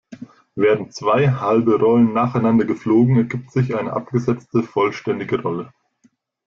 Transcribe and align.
Werden 0.55 0.89
zwei 0.89 1.29
halbe 1.29 1.75
Rollen 1.77 2.11
nacheinander 2.11 2.65
geflogen 2.65 3.17
ergibt 3.17 3.51
sich 3.51 3.75
eine 3.75 3.93
abgesetzte 3.93 4.63
vollständige 4.63 5.39
Rolle. 5.39 5.71